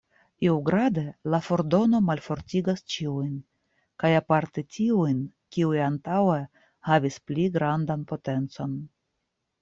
[0.43, 1.01] Iugrade,
[1.33, 3.35] la fordono malfortigas ĉiujn
[4.03, 5.19] kaj aparte tiujn,
[5.57, 6.39] kiuj antaŭe
[6.89, 8.73] havis pli grandan potencon.